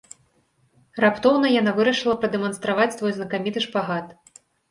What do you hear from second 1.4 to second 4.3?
яна вырашыла прадэманстраваць свой знакаміты шпагат.